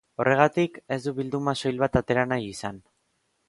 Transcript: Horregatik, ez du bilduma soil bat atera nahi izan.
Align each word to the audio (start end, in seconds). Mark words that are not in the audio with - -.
Horregatik, 0.23 0.79
ez 0.95 0.97
du 1.09 1.13
bilduma 1.19 1.55
soil 1.61 1.79
bat 1.85 2.01
atera 2.03 2.27
nahi 2.33 2.51
izan. 2.57 2.85